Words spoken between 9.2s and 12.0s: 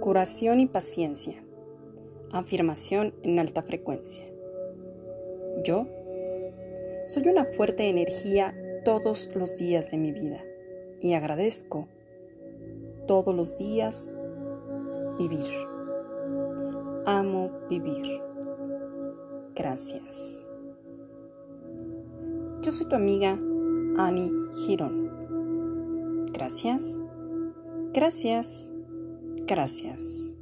los días de mi vida y agradezco